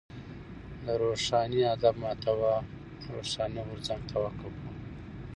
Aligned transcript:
د 0.83 0.85
روښاني 1.01 1.61
ادب 1.73 1.93
محتوا 2.03 2.55
و 3.03 3.05
روښاني 3.15 3.61
غورځنګ 3.67 4.01
ته 4.09 4.15
وقف 4.23 4.53
وه. 4.61 4.71